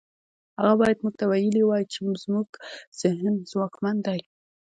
هغه 0.59 0.73
بايد 0.81 0.97
موږ 1.03 1.15
ته 1.19 1.25
ويلي 1.31 1.63
وای 1.65 1.83
چې 1.91 1.99
زموږ 2.23 2.47
ذهن 3.01 3.33
ځواکمن 3.51 3.95
دی. 4.05 4.19